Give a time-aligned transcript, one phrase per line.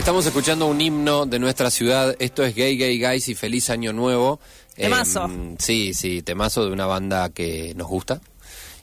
[0.00, 2.16] Estamos escuchando un himno de nuestra ciudad.
[2.18, 4.40] Esto es Gay Gay Guys y Feliz Año Nuevo.
[4.74, 5.26] Temazo.
[5.26, 8.18] Em, sí, sí, temazo de una banda que nos gusta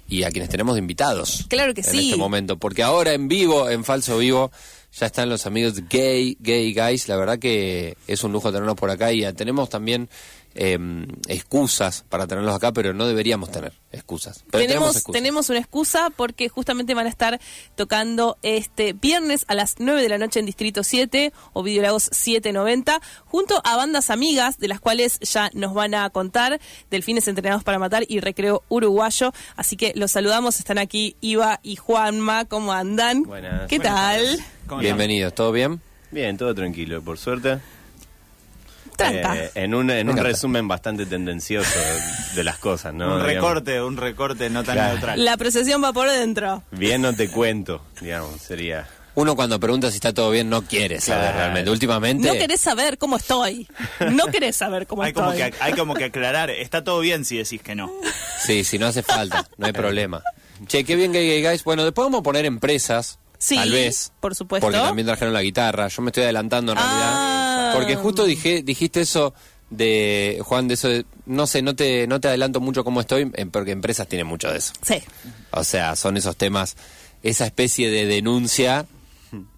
[0.08, 1.48] y a quienes tenemos de invitados.
[1.50, 2.10] Claro que en sí.
[2.10, 2.58] este momento.
[2.58, 4.52] Porque ahora en vivo, en falso vivo,
[4.92, 7.08] ya están los amigos de Gay Gay Guys.
[7.08, 10.10] La verdad que es un lujo tenerlos por acá y ya tenemos también
[10.56, 14.44] em, excusas para tenerlos acá, pero no deberíamos tener excusas.
[14.50, 15.14] Pero tenemos, excusas.
[15.14, 17.40] tenemos una excusa porque justamente van a estar
[17.76, 23.00] tocando este viernes a las 9 de la noche en Distrito 7 o Videolagos 790
[23.26, 27.78] junto a bandas amigas de las cuales ya nos van a contar Delfines Entrenados para
[27.78, 29.32] Matar y Recreo Uruguayo.
[29.56, 33.24] Así que los saludamos, están aquí Iva y Juanma, ¿cómo andan?
[33.24, 33.68] Buenas.
[33.68, 34.26] ¿Qué Buenas tal?
[34.26, 34.57] tardes.
[34.68, 35.82] ¿Cómo Bienvenidos, ¿todo bien?
[36.12, 37.60] Bien, todo tranquilo, por suerte.
[38.96, 39.36] Tranca.
[39.38, 41.80] Eh, en un, en resumen bastante tendencioso
[42.36, 43.06] de las cosas, ¿no?
[43.06, 44.94] un Digamos, recorte, un recorte no tan Claro.
[44.94, 45.24] neutral.
[45.24, 46.64] La procesión va por dentro.
[46.72, 48.88] Bien no te cuento, digamos, sería...
[49.16, 51.38] Uno cuando pregunta si está todo bien no quiere saber Claro.
[51.40, 51.72] realmente.
[51.72, 52.28] Últimamente...
[52.28, 53.68] No querés saber cómo estoy.
[54.12, 55.24] No querés saber cómo Hay estoy.
[55.24, 57.92] como, que, hay como que aclarar, está todo bien si decís que no.
[58.40, 60.22] Sí, si no hace falta, no hay problema.
[60.68, 61.64] Che, qué bien Gay Gay Guys.
[61.64, 64.12] Bueno, después vamos a poner empresas, Sí, tal vez.
[64.20, 64.66] por supuesto.
[64.66, 65.88] Porque también trajeron la guitarra.
[65.88, 67.72] Yo me estoy adelantando en Ah.
[67.72, 67.74] realidad.
[67.76, 69.34] Porque justo dije, dijiste eso
[69.70, 73.26] de, Juan, de eso de, no sé, no te, no te adelanto mucho cómo estoy,
[73.52, 74.74] porque empresas tienen mucho de eso.
[74.86, 74.96] Sí.
[75.52, 76.76] O sea, son esos temas,
[77.24, 78.86] esa especie de denuncia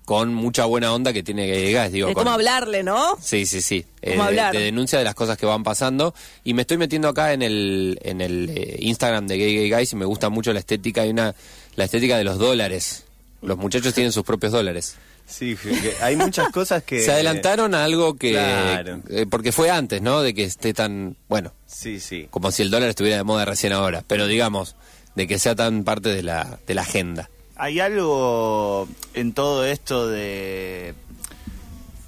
[0.05, 1.91] con mucha buena onda que tiene Gay Gay Guys.
[1.91, 3.15] Digo, De con- cómo hablarle, ¿no?
[3.21, 3.85] Sí, sí, sí.
[4.01, 4.41] Eh, ¿Cómo de-?
[4.51, 6.15] De, denuncia de las cosas que van pasando.
[6.43, 9.93] Y me estoy metiendo acá en el, en el eh, Instagram de Gay Gay Guys
[9.93, 11.03] y me gusta mucho la estética.
[11.03, 11.35] Hay una,
[11.75, 13.05] la estética de los dólares.
[13.41, 14.95] Los muchachos tienen sus propios dólares.
[15.25, 15.55] Sí,
[16.01, 17.01] hay muchas cosas que...
[17.05, 18.31] Se adelantaron a algo que...
[18.31, 19.01] Claro.
[19.09, 20.21] eh, porque fue antes, ¿no?
[20.21, 21.15] De que esté tan...
[21.27, 22.27] Bueno, Sí, sí.
[22.31, 24.03] como si el dólar estuviera de moda recién ahora.
[24.07, 24.75] Pero digamos,
[25.15, 27.29] de que sea tan parte de la, de la agenda.
[27.55, 30.95] Hay algo en todo esto de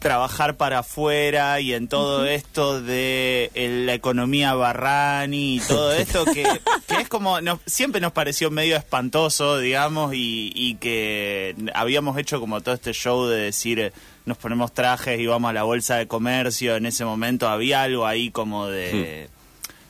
[0.01, 3.49] trabajar para afuera y en todo esto de
[3.85, 6.43] la economía barrani y todo esto que,
[6.87, 12.39] que es como nos- siempre nos pareció medio espantoso digamos y, y que habíamos hecho
[12.39, 13.93] como todo este show de decir eh,
[14.25, 18.05] nos ponemos trajes y vamos a la bolsa de comercio en ese momento había algo
[18.05, 19.29] ahí como de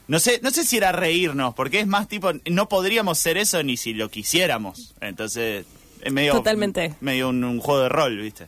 [0.07, 3.63] no sé, no sé si era reírnos, porque es más tipo, no podríamos ser eso
[3.63, 4.93] ni si lo quisiéramos.
[4.99, 5.65] Entonces,
[6.01, 6.95] es medio, Totalmente.
[6.99, 8.47] medio un, un juego de rol, ¿viste?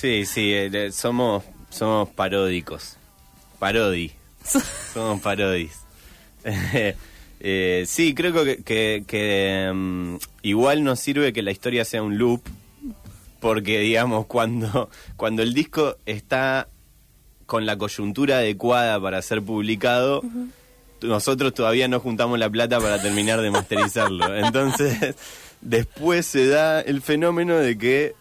[0.00, 2.96] Sí, sí, eh, somos, somos paródicos.
[3.58, 4.12] Parodi.
[4.94, 5.80] somos parodis.
[7.40, 12.18] Eh, sí, creo que, que, que, mm, igual nos sirve que la historia sea un
[12.18, 12.42] loop,
[13.38, 16.66] porque digamos, cuando, cuando el disco está
[17.46, 20.24] con la coyuntura adecuada para ser publicado,
[21.00, 24.34] nosotros todavía no juntamos la plata para terminar de masterizarlo.
[24.44, 25.14] Entonces,
[25.60, 28.16] después se da el fenómeno de que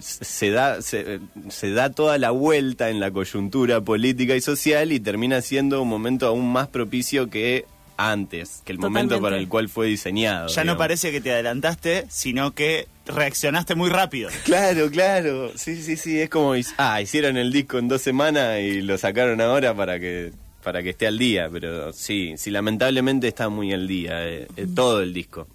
[0.00, 5.00] se da se, se da toda la vuelta en la coyuntura política y social y
[5.00, 7.64] termina siendo un momento aún más propicio que
[7.96, 10.48] antes, que el momento para el cual fue diseñado.
[10.48, 14.30] Ya no parece que te adelantaste, sino que reaccionaste muy rápido.
[14.44, 15.52] Claro, claro.
[15.56, 16.20] Sí, sí, sí.
[16.20, 20.32] Es como, ah, hicieron el disco en dos semanas y lo sacaron ahora para que
[20.62, 21.48] para que esté al día.
[21.52, 24.26] Pero sí, sí, lamentablemente está muy al día.
[24.28, 25.46] eh, eh, todo el disco.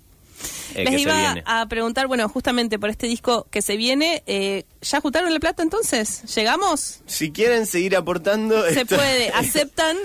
[0.75, 1.43] Eh, Les que se iba viene.
[1.45, 5.63] a preguntar, bueno, justamente por este disco que se viene, eh, ¿ya juntaron la plata
[5.63, 6.23] entonces?
[6.35, 7.01] ¿Llegamos?
[7.05, 8.63] Si quieren seguir aportando.
[8.65, 9.97] Se esto- puede, aceptan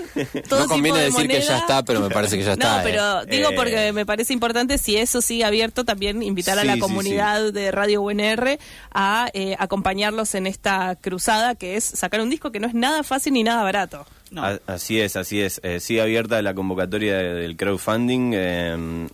[0.49, 2.73] todo no conviene tipo de decir que ya está, pero me parece que ya está.
[2.75, 2.83] No, eh.
[2.83, 3.55] pero digo Eh.
[3.55, 7.71] porque me parece importante, si eso sigue abierto, también invitar a la sí, comunidad de
[7.71, 8.57] Radio UNR
[8.93, 13.03] a eh, acompañarlos en esta cruzada que es sacar un disco que no es nada
[13.03, 14.05] fácil ni nada barato.
[14.31, 14.43] No.
[14.65, 15.61] Así es, así es.
[15.63, 19.09] Eh, sigue abierta la convocatoria de- del crowdfunding en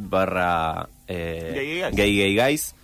[0.00, 2.74] barra eh, Gay Gay Guys.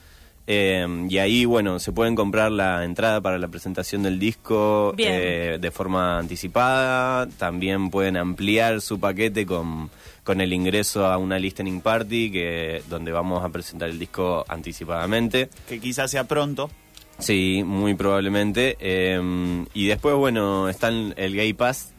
[0.51, 5.59] Eh, y ahí, bueno, se pueden comprar la entrada para la presentación del disco eh,
[5.61, 7.27] de forma anticipada.
[7.37, 9.91] También pueden ampliar su paquete con,
[10.25, 15.51] con el ingreso a una listening party que donde vamos a presentar el disco anticipadamente.
[15.69, 16.71] Que quizás sea pronto.
[17.19, 18.79] Sí, muy probablemente.
[18.81, 21.93] Eh, y después, bueno, está el Gay Pass.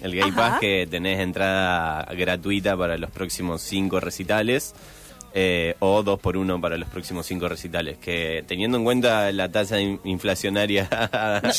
[0.00, 0.36] El Gay Ajá.
[0.36, 4.74] Pass que tenés entrada gratuita para los próximos cinco recitales.
[5.36, 7.98] eh, o dos por uno para los próximos cinco recitales.
[7.98, 10.88] Que teniendo en cuenta la tasa in- inflacionaria,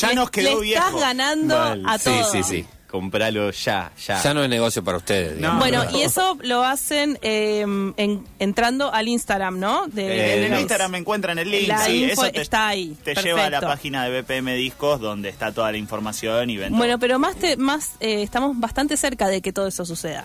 [0.00, 0.86] Ya Le- nos quedó le viejo.
[0.86, 1.82] estás ganando Mal.
[1.86, 2.32] a Sí, todo.
[2.32, 2.66] sí, sí.
[2.88, 4.22] Compralo ya, ya.
[4.22, 5.36] Ya no es negocio para ustedes.
[5.36, 5.58] digamos.
[5.60, 7.60] Bueno, y eso lo hacen eh,
[7.96, 9.86] en- entrando al Instagram, ¿no?
[9.88, 10.60] De, Eh, de En no.
[10.60, 11.68] Instagram me encuentran el link.
[11.68, 12.96] La sí, info eso te, está ahí.
[13.04, 16.68] te lleva a la página de BPM Discos donde está toda la información y ven
[16.70, 16.78] todo.
[16.78, 20.24] Bueno, pero más, te, más eh, estamos bastante cerca de que todo eso suceda.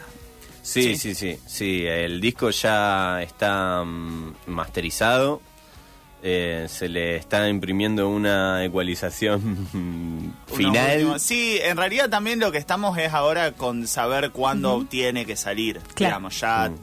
[0.64, 0.96] Sí, Sí.
[0.96, 1.86] sí, sí, sí.
[1.88, 5.42] El disco ya está mm, masterizado.
[6.24, 11.20] Eh, se le está imprimiendo una ecualización final.
[11.20, 15.80] Sí, en realidad también lo que estamos es ahora con saber cuándo tiene que salir.
[15.96, 16.16] Claro.
[16.16, 16.76] Digamos, ya Mm.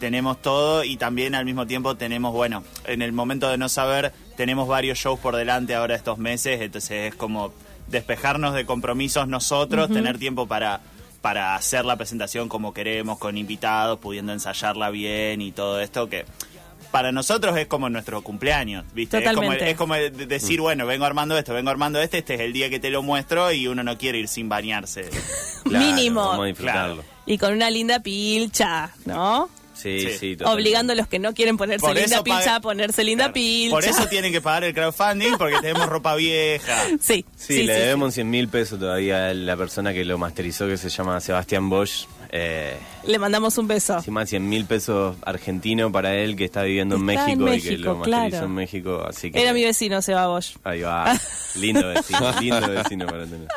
[0.00, 4.12] tenemos todo y también al mismo tiempo tenemos, bueno, en el momento de no saber,
[4.36, 7.52] tenemos varios shows por delante ahora estos meses, entonces es como
[7.88, 10.80] despejarnos de compromisos nosotros, tener tiempo para
[11.20, 16.24] para hacer la presentación como queremos, con invitados, pudiendo ensayarla bien y todo esto que
[16.90, 19.18] para nosotros es como nuestro cumpleaños, ¿viste?
[19.24, 22.40] Es como, es como de- decir, bueno, vengo armando esto, vengo armando este, este es
[22.40, 25.08] el día que te lo muestro y uno no quiere ir sin bañarse.
[25.62, 26.24] Claro, Mínimo.
[26.26, 27.04] Vamos a disfrutarlo.
[27.26, 29.48] Y con una linda pilcha, ¿no?
[29.74, 30.36] Sí, Sí.
[30.44, 33.34] Obligando a los que no quieren ponerse Por linda pilcha a ponerse linda Claro.
[33.34, 33.70] pilcha.
[33.74, 36.74] Por eso tienen que pagar el crowdfunding, porque tenemos ropa vieja.
[37.00, 40.18] Sí, Sí, sí, le sí, debemos 100 mil pesos todavía a la persona que lo
[40.18, 42.06] masterizó, que se llama Sebastián Bosch.
[42.32, 42.76] Eh.
[43.04, 43.96] Le mandamos un beso.
[43.96, 47.60] encima 100 mil pesos argentino para él, que está viviendo en Está México, en y
[47.62, 48.46] que lo masterizó claro.
[48.46, 49.04] en México.
[49.08, 50.56] Así que Era mi vecino, Seba Bosch.
[50.62, 51.18] Ahí va.
[51.56, 53.48] Lindo vecino, lindo vecino para tener.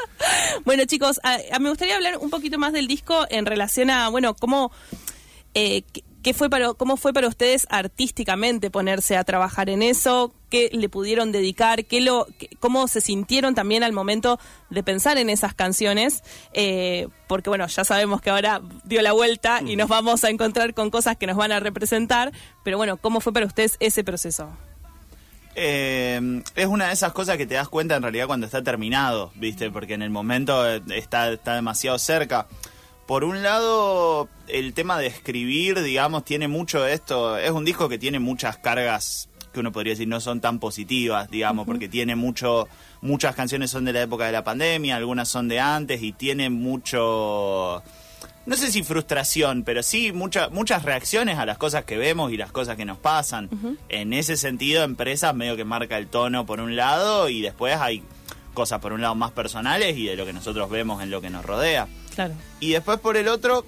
[0.66, 4.10] Bueno, chicos, a- a- me gustaría hablar un poquito más del disco en relación a,
[4.10, 4.72] bueno, cómo,
[5.54, 5.84] eh,
[6.24, 10.90] qué- fue para, cómo fue para ustedes artísticamente ponerse a trabajar en eso, qué le
[10.90, 14.40] pudieron dedicar, qué lo, qué- cómo se sintieron también al momento
[14.70, 16.24] de pensar en esas canciones,
[16.54, 20.74] eh, porque bueno, ya sabemos que ahora dio la vuelta y nos vamos a encontrar
[20.74, 22.32] con cosas que nos van a representar,
[22.64, 24.50] pero bueno, ¿cómo fue para ustedes ese proceso?
[25.56, 29.32] Eh, es una de esas cosas que te das cuenta en realidad cuando está terminado,
[29.36, 29.70] ¿viste?
[29.70, 32.48] Porque en el momento eh, está, está demasiado cerca.
[33.08, 37.38] Por un lado, el tema de escribir, digamos, tiene mucho de esto.
[37.38, 41.30] Es un disco que tiene muchas cargas que uno podría decir no son tan positivas,
[41.30, 42.68] digamos, porque tiene mucho,
[43.02, 46.50] muchas canciones son de la época de la pandemia, algunas son de antes y tiene
[46.50, 47.84] mucho,
[48.48, 52.38] no sé si frustración, pero sí mucha- muchas reacciones a las cosas que vemos y
[52.38, 53.48] las cosas que nos pasan.
[53.90, 58.02] En ese sentido, Empresas medio que marca el tono por un lado y después hay
[58.54, 61.30] cosas por un lado más personales y de lo que nosotros vemos en lo que
[61.30, 61.88] nos rodea.
[62.16, 62.36] Claro.
[62.60, 63.66] Y después por el otro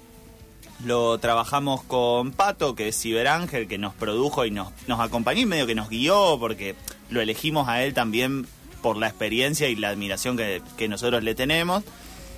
[0.84, 5.46] lo trabajamos con Pato, que es Ciberángel, que nos produjo y nos, nos acompañó y
[5.46, 6.74] medio que nos guió, porque
[7.10, 8.46] lo elegimos a él también
[8.82, 11.82] por la experiencia y la admiración que, que nosotros le tenemos.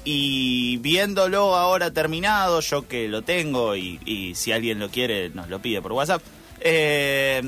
[0.04, 5.48] Y viéndolo ahora terminado, yo que lo tengo y, y si alguien lo quiere nos
[5.48, 6.22] lo pide por WhatsApp,
[6.60, 7.42] eh,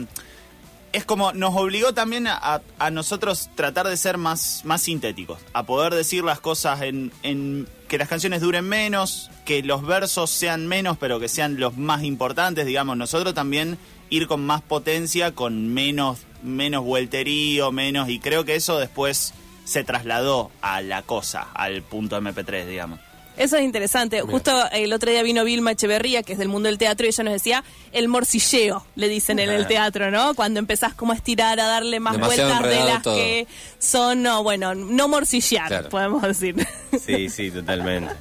[0.93, 2.61] es como nos obligó también a,
[2.91, 7.99] nosotros tratar de ser más, más sintéticos, a poder decir las cosas en, en que
[7.99, 12.67] las canciones duren menos, que los versos sean menos, pero que sean los más importantes,
[12.67, 13.79] digamos, nosotros también
[14.09, 19.35] ir con más potencia, con menos, menos vuelterío, menos, y creo que eso después
[19.65, 22.99] se trasladó a la cosa, al punto MP3, digamos.
[23.41, 24.21] Eso es interesante.
[24.21, 27.25] Justo el otro día vino Vilma Echeverría, que es del mundo del teatro, y ella
[27.25, 30.35] nos decía el morcilleo, le dicen en el teatro, ¿no?
[30.35, 33.17] Cuando empezás como a estirar, a darle más Demasiado vueltas de las todo.
[33.17, 33.47] que
[33.79, 35.89] son, no, bueno, no morcillear, Claro.
[35.89, 36.55] podemos decir.
[37.07, 38.13] Sí, sí, totalmente.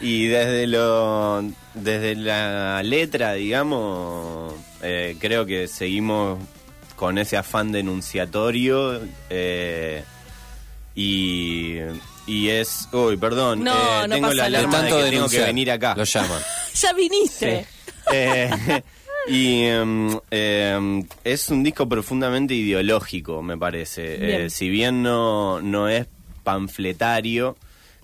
[0.00, 1.42] Y desde lo
[1.74, 6.38] desde la letra, digamos, eh, creo que seguimos
[6.96, 9.00] con ese afán denunciatorio
[9.30, 10.04] eh,
[10.94, 11.76] y,
[12.30, 12.88] y es...
[12.92, 14.50] Uy, perdón, No, eh, no tengo pasa la nada.
[14.50, 15.94] De alarma de tanto que tengo que denunciar, venir acá.
[15.96, 16.40] Lo llaman.
[16.74, 17.66] ya viniste.
[18.12, 18.50] Eh,
[19.28, 24.16] y em, em, es un disco profundamente ideológico, me parece.
[24.16, 24.40] Bien.
[24.42, 26.06] Eh, si bien no, no es
[26.42, 27.56] panfletario,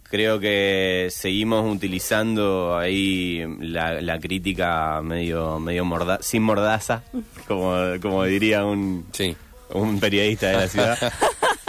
[0.04, 7.02] creo que seguimos utilizando ahí la, la crítica medio, medio morda sin mordaza,
[7.48, 9.34] como, como diría un, Sí.
[9.70, 11.12] un periodista de la ciudad.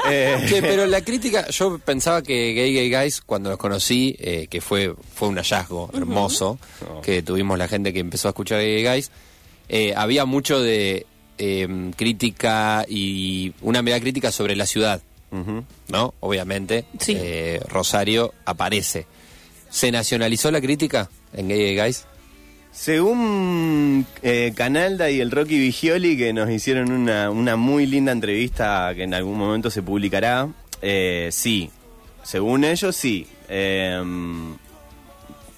[0.10, 4.48] Eh, Che, pero la crítica, yo pensaba que Gay Gay Guys, cuando los conocí, eh,
[4.50, 6.60] que fue, fue un hallazgo hermoso,
[6.90, 7.02] Oh.
[7.02, 9.12] que tuvimos la gente que empezó a escuchar Gay Gay Guys,
[9.70, 11.06] eh, había mucho de
[11.38, 15.02] eh, crítica y una mirada crítica sobre la ciudad.
[15.90, 16.14] ¿no?
[16.22, 17.14] Obviamente, Sí.
[17.20, 19.06] eh, Rosario aparece.
[19.70, 22.06] ¿Se nacionalizó la crítica en Gay Gay Guys?
[22.78, 28.94] Según eh, Canalda y el Rocky Vigioli, que nos hicieron una, una muy linda entrevista
[28.94, 30.48] que en algún momento se publicará,
[30.84, 31.72] eh, sí.
[32.22, 33.26] Según ellos, sí.
[33.50, 34.00] Eh,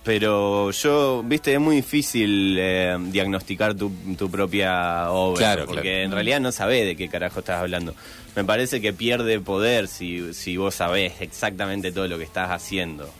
[0.02, 5.40] pero yo, viste, es muy difícil eh, diagnosticar tu, tu propia obra.
[5.40, 5.98] Claro, porque claro.
[6.06, 7.96] en realidad no sabés de qué carajo estás hablando.
[8.38, 13.12] Me parece que pierde poder si, si vos sabés exactamente todo lo que estás haciendo.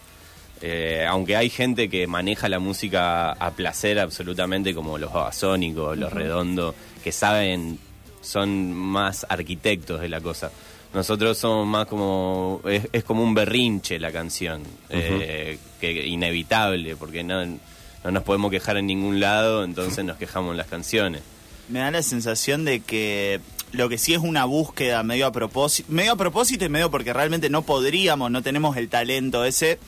[0.62, 6.12] Eh, aunque hay gente que maneja la música a placer absolutamente, como los babasónicos, los
[6.12, 7.80] redondos, que saben,
[8.22, 10.52] son más arquitectos de la cosa.
[10.94, 12.62] Nosotros somos más como.
[12.66, 18.50] Es, es como un berrinche la canción, eh, que inevitable, porque no, no nos podemos
[18.52, 21.22] quejar en ningún lado, entonces nos quejamos en las canciones.
[21.70, 23.40] Me da la sensación de que
[23.72, 27.14] lo que sí es una búsqueda medio a propósito, medio a propósito y medio porque
[27.14, 29.80] realmente no podríamos, no tenemos el talento ese.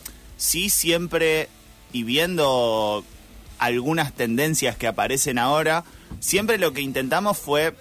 [0.42, 1.50] Sí siempre
[1.94, 3.04] y viendo
[3.60, 5.84] algunas tendencias que aparecen ahora,
[6.20, 7.76] siempre lo que intentamos fue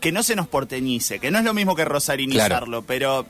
[0.00, 3.26] que no se nos porteñice, que no es lo mismo que rosarinizarlo, pero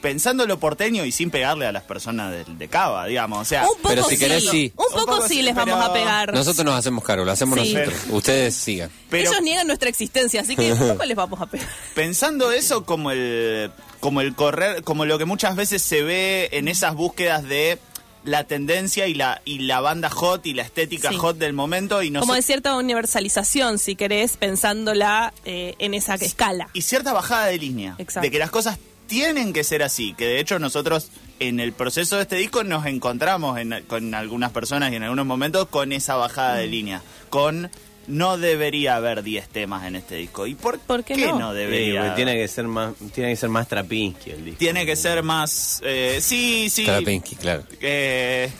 [0.00, 3.38] pensando lo porteño y sin pegarle a las personas de, de Cava, digamos.
[3.40, 4.72] O sea, Un poco Pero si sí, querés, sí.
[4.76, 6.32] Un Un poco sí les vamos a pegar.
[6.32, 7.74] Nosotros nos hacemos cargo, lo hacemos Sí.
[7.74, 8.00] nosotros.
[8.10, 8.90] Ustedes sigan.
[9.10, 11.68] pero Ellos niegan nuestra existencia, así que un poco les vamos a pegar.
[11.94, 13.70] pensando eso como el
[14.00, 17.78] como el correr, como lo que muchas veces se ve en esas búsquedas de
[18.26, 21.16] la tendencia y la y la banda hot y la estética Sí.
[21.16, 26.14] hot del momento y Como nosotros de cierta universalización, si querés, pensándola eh, en esa
[26.16, 26.68] escala.
[26.74, 27.94] y cierta bajada de línea.
[27.98, 28.24] Exacto.
[28.26, 30.12] De que las cosas tienen que ser así.
[30.14, 34.50] Que de hecho nosotros en el proceso de este disco nos encontramos en- con algunas
[34.52, 36.58] personas y en algunos momentos con esa bajada Mm.
[36.58, 37.02] de línea.
[37.30, 37.70] Con
[38.08, 40.46] no debería haber 10 temas en este disco.
[40.46, 41.38] ¿Y por, ¿Por qué qué no?
[41.38, 42.00] no, Sí, debería?
[42.02, 44.58] porque tiene que ser más, tiene que ser más Trapinsky el disco.
[44.58, 45.80] Tiene que ser más...
[45.84, 46.82] eh, sí, sí.
[46.84, 47.64] Stravinsky, claro.
[47.80, 48.50] Eh,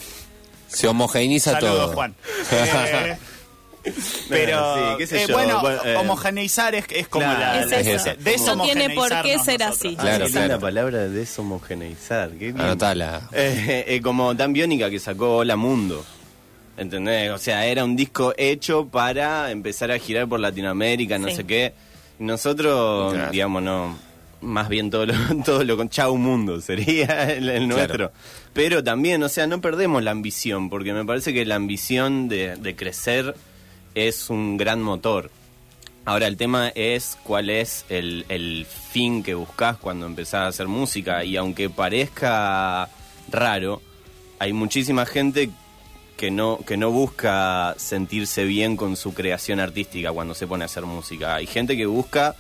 [0.69, 1.95] Se homogeneiza saludos, todo.
[1.95, 2.15] Juan.
[3.89, 3.95] Eh,
[4.29, 7.61] pero, Sí, qué sé eh, yo, bueno, bueno, eh, homogeneizar es, es como Claro, la...
[7.79, 8.11] Es la- eso.
[8.19, 9.79] deshomogeneizarnos No tiene por qué ser nosotros.
[9.79, 9.97] así.
[9.97, 10.41] Claro, claro.
[10.41, 12.31] linda palabra deshomogeneizar.
[12.31, 12.61] Qué bien.
[12.61, 13.29] Anotala.
[13.33, 16.05] Eh, eh, como Dan Biónica que sacó Hola Mundo.
[16.77, 17.31] ¿Entendés?
[17.31, 21.37] O sea, era un disco hecho para empezar a girar por Latinoamérica, no Sí.
[21.37, 21.73] sé qué.
[22.19, 23.31] Nosotros, Claro.
[23.33, 23.97] digamos, no.
[24.43, 25.15] Más bien todo lo,
[25.45, 28.13] todo lo con Chau Mundo sería el, el nuestro.
[28.53, 32.57] Pero también, o sea, no perdemos la ambición, porque me parece que la ambición de,
[32.57, 33.35] de crecer
[33.95, 35.31] es un gran motor.
[36.05, 40.69] Ahora el tema es cuál es el, el fin que buscas cuando empezás a hacer
[40.69, 42.89] música y aunque parezca
[43.31, 43.83] raro,
[44.39, 45.51] hay muchísima gente
[46.17, 50.67] que no, que no busca sentirse bien con su creación artística cuando se pone a
[50.67, 51.35] hacer música.
[51.37, 52.35] Hay gente que busca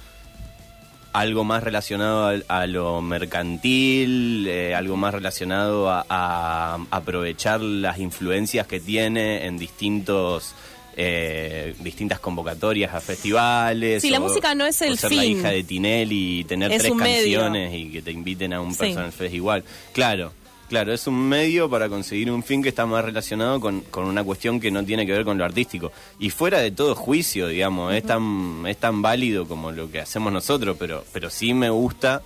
[1.12, 8.66] algo más relacionado a, lo mercantil, eh, algo más relacionado a, a aprovechar las influencias
[8.66, 10.54] que tiene en distintos
[10.98, 14.00] eh, distintas convocatorias a festivales.
[14.00, 16.94] Sí, la música no es el ser la hija de Tinelli y tener Es tres
[16.94, 17.40] medio.
[17.40, 18.78] canciones y que te inviten a un Sí.
[18.78, 19.62] personal fest igual.
[19.92, 20.32] Claro,
[20.68, 24.24] claro, es un medio para conseguir un fin que está más relacionado con, con una
[24.24, 25.92] cuestión que no tiene que ver con lo artístico.
[26.18, 30.32] Y fuera de todo juicio, digamos, es, tan, es tan válido como lo que hacemos
[30.32, 32.22] nosotros, pero, pero sí me gusta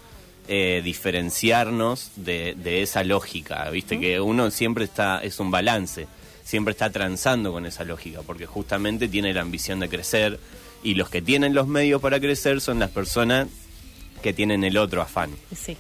[0.48, 6.06] eh, diferenciarnos de, de esa lógica, viste, que uno siempre está, es un balance,
[6.42, 10.40] siempre está transando con esa lógica, porque justamente tiene la ambición de crecer
[10.82, 13.48] y los que tienen los medios para crecer son las personas
[14.22, 15.30] que tienen el otro afán.
[15.54, 15.76] Sí.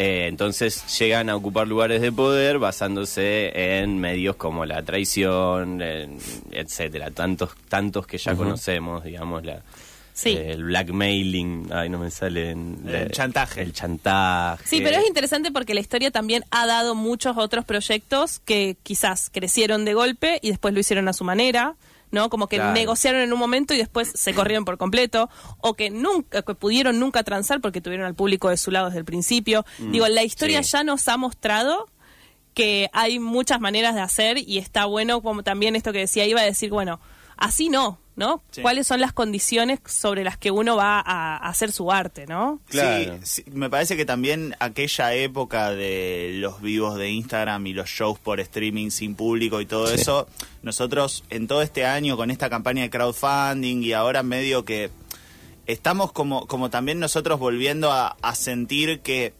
[0.00, 3.50] Eh, entonces llegan a ocupar lugares de poder basándose
[3.80, 6.18] en medios como la traición, en-
[6.52, 9.60] etcétera, tantos tantos que ya conocemos, digamos la
[10.14, 10.30] Sí.
[10.30, 13.62] eh, el blackmailing, ay no me sale en- El la- chantaje.
[13.62, 14.64] el chantaje.
[14.66, 19.30] Sí, pero es interesante porque la historia también ha dado muchos otros proyectos que quizás
[19.32, 21.74] crecieron de golpe y después lo hicieron a su manera,
[22.10, 22.30] ¿no?
[22.30, 22.72] Como que Claro.
[22.72, 26.98] negociaron en un momento y después se corrieron por completo, o que nunca, que pudieron
[26.98, 29.64] nunca transar porque tuvieron al público de su lado desde el principio.
[29.78, 30.70] Digo, la historia sí.
[30.72, 31.86] ya nos ha mostrado
[32.54, 36.40] que hay muchas maneras de hacer y está bueno como también esto que decía iba
[36.40, 37.00] a decir, bueno,
[37.36, 38.42] así no, ¿no?
[38.50, 38.60] Sí.
[38.60, 42.60] ¿Cuáles son las condiciones sobre las que uno va a, a hacer su arte, ¿no?
[42.68, 43.18] Claro.
[43.22, 47.88] Sí, sí, me parece que también aquella época de los vivos de Instagram y los
[47.88, 50.26] shows por streaming sin público y todo eso,
[50.62, 54.90] nosotros en todo este año con esta campaña de crowdfunding y ahora medio que
[55.66, 59.32] estamos como, como también nosotros volviendo a, a sentir que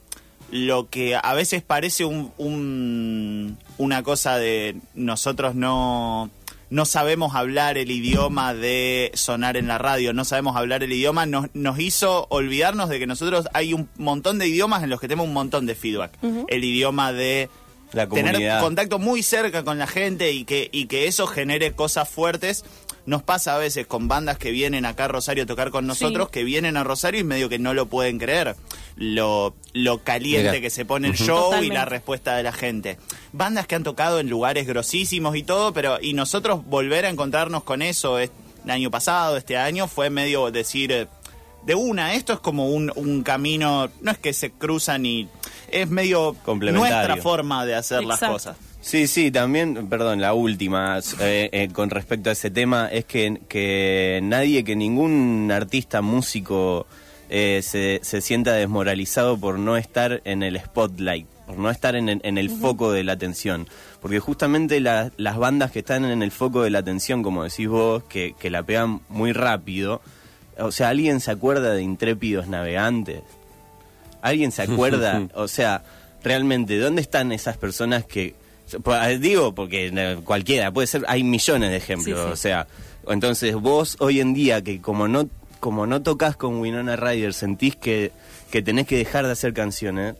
[0.50, 6.30] lo que a veces parece un, un- una cosa de nosotros no
[6.70, 11.26] no sabemos hablar el idioma de sonar en la radio, no sabemos hablar el idioma,
[11.26, 15.08] nos, nos hizo olvidarnos de que nosotros hay un montón de idiomas en los que
[15.08, 16.12] tenemos un montón de feedback.
[16.48, 17.48] El idioma de
[17.92, 22.08] La tener contacto muy cerca con la gente y que, y que eso genere cosas
[22.08, 22.64] fuertes.
[23.08, 26.26] Nos pasa a veces con bandas que vienen acá a Rosario a tocar con nosotros,
[26.28, 26.32] Sí.
[26.32, 28.54] que vienen a Rosario y medio que no lo pueden creer.
[28.96, 30.60] Lo, lo caliente Mira.
[30.60, 32.98] que se pone el show y la respuesta de la gente.
[33.32, 37.62] Bandas que han tocado en lugares grosísimos y todo, pero y nosotros volver a encontrarnos
[37.64, 38.30] con eso es-
[38.64, 41.06] el año pasado, este año, fue medio decir eh,
[41.64, 45.28] de una, esto es como un, un camino, no es que se cruzan y
[45.70, 48.56] es medio nuestra forma de hacer las cosas.
[48.80, 53.40] Sí, sí, también, perdón, la última eh, eh, con respecto a ese tema es que,
[53.48, 56.86] que nadie, que ningún artista, músico
[57.28, 62.08] eh, se, se sienta desmoralizado por no estar en el spotlight, por no estar en
[62.08, 63.66] el, en el foco de la atención.
[64.00, 67.68] Porque justamente la- las bandas que están en el foco de la atención, como decís
[67.68, 70.00] vos, que, que la pegan muy rápido,
[70.56, 73.22] o sea, ¿alguien se acuerda de intrépidos navegantes?
[74.22, 75.26] ¿Alguien se acuerda?
[75.34, 75.82] o sea,
[76.22, 78.34] realmente, ¿dónde están esas personas que...
[78.82, 82.32] pues, Digo, porque eh, cualquiera, puede ser, hay millones de ejemplos, Sí, sí.
[82.32, 82.66] o sea,
[83.08, 85.28] entonces vos hoy en día que como no
[85.60, 88.12] como no tocas con Winona Ryder, sentís que,
[88.50, 90.14] que tenés que dejar de hacer canciones,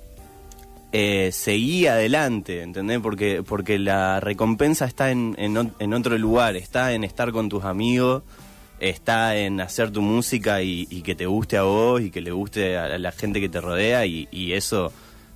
[0.93, 2.99] eh, seguí adelante, ¿entendés?
[3.01, 8.23] Porque, porque la recompensa está en, en, otro lugar, está en estar con tus amigos,
[8.81, 12.31] está en hacer tu música y, y que te guste a vos y que le
[12.31, 14.93] guste a la gente que te rodea y, y eso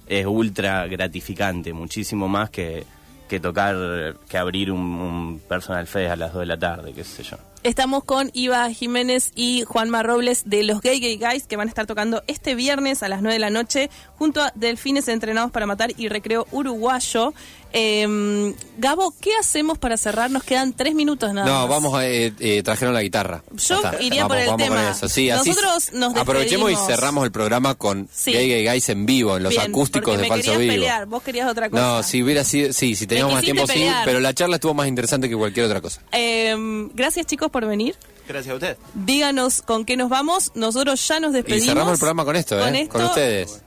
[0.07, 2.85] es ultra gratificante, muchísimo más que,
[3.33, 7.03] que tocar, que abrir un, un personal fest a las 2 de la tarde, qué
[7.03, 7.39] sé yo.
[7.63, 11.71] Estamos con Iva Jiménez y Juanma Robles de los Gay Gay Guys que van a
[11.71, 13.89] estar tocando este viernes a las 9 de la noche
[14.19, 17.33] junto a Delfines Entrenados para Matar y Recreo Uruguayo.
[17.75, 20.31] Eh, Gabo, ¿qué hacemos para cerrar?
[20.31, 21.69] Nos quedan tres minutos nada No, más.
[21.71, 22.07] vamos a.
[22.07, 23.43] Eh, eh, trajeron la guitarra.
[23.53, 24.77] Yo iría vamos, por el vamos tema.
[24.83, 25.09] Con eso.
[25.09, 28.33] Sí, así Nosotros nos aprovechemos y cerramos el programa con Sí.
[28.33, 30.73] Gay Gay Guys en vivo, en los Bien, acústicos de me Falso Vivo.
[30.73, 31.83] pelear, vos querías otra cosa.
[31.83, 32.73] No, si hubiera sido.
[32.75, 33.73] Sí, si teníamos más tiempo, sí.
[33.75, 34.05] pelear.
[34.05, 36.03] Pero la charla estuvo más interesante que cualquier otra cosa.
[36.13, 36.55] Eh,
[36.93, 37.95] gracias chicos por venir.
[38.29, 38.77] Gracias a usted.
[38.95, 40.51] Díganos con qué nos vamos.
[40.55, 41.65] Nosotros ya nos despedimos.
[41.65, 42.63] Y cerramos el programa con esto, ¿eh?
[42.63, 43.61] Con Con, esto- ustedes.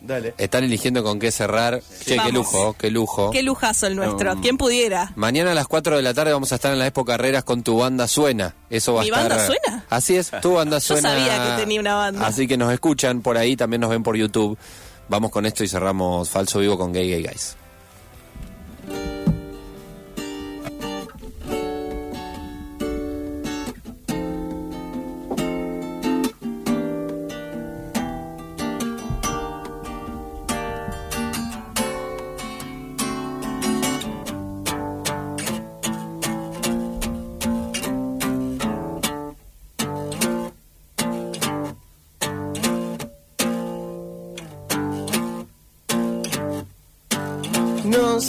[0.00, 0.34] Dale.
[0.38, 1.82] Están eligiendo con qué cerrar.
[2.04, 3.30] Che, qué lujo, qué lujo.
[3.32, 4.34] Qué lujazo el nuestro.
[4.34, 5.12] Um, ¿Quién pudiera?
[5.16, 7.62] Mañana a las 4 de la tarde vamos a estar en la Expo Carreras con
[7.64, 8.54] tu banda Suena.
[8.70, 9.28] Eso va ¿Mi a estar.
[9.28, 9.84] banda suena?
[9.90, 11.10] Así es, tu banda Yo suena.
[11.10, 12.24] sabía que tenía una banda.
[12.26, 14.56] Así que nos escuchan por ahí, también nos ven por YouTube.
[15.08, 17.56] Vamos con esto y cerramos Falso Vivo con Gay Gay Guys.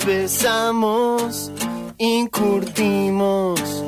[0.07, 1.51] Besamos
[1.97, 3.83] y curtimos.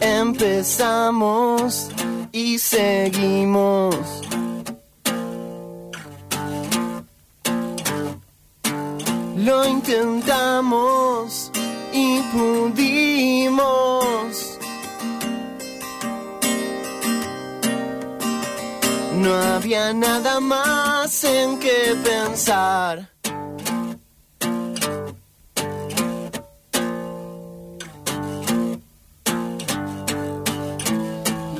[0.00, 1.90] Empezamos
[2.32, 3.94] y seguimos.
[9.36, 11.52] Lo intentamos
[11.92, 13.70] y pudimos.
[19.72, 23.08] Había nada más en que pensar.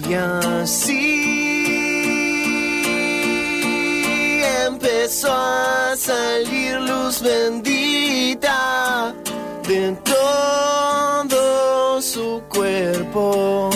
[0.09, 1.21] Y así
[4.67, 9.15] empezó a salir luz bendita
[9.69, 13.71] de todo su cuerpo.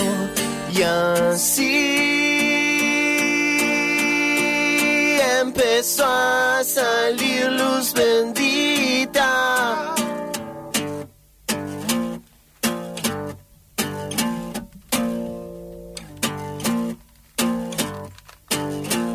[0.73, 2.14] Y así
[5.55, 9.29] empezó a salir luz bendita.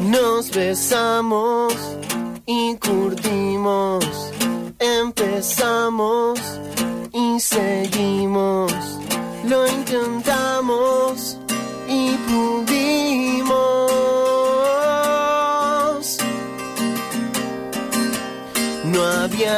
[0.00, 1.74] Nos besamos
[2.46, 4.04] y curtimos.
[4.78, 6.40] Empezamos
[7.12, 8.72] y seguimos.
[9.44, 10.29] Lo intentamos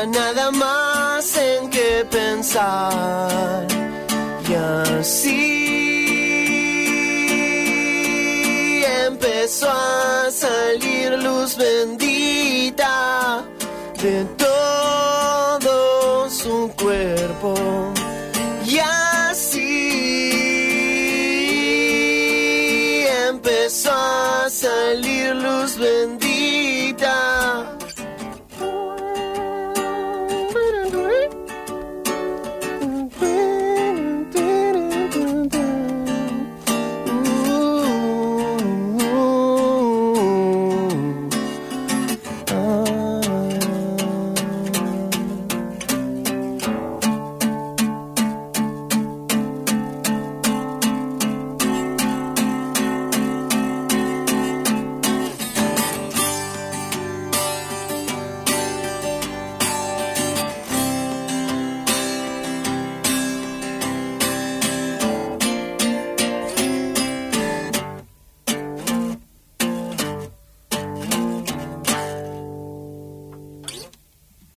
[0.07, 3.67] nada más en que pensar.
[4.49, 5.63] Y así
[9.07, 13.45] empezó a salir luz bendita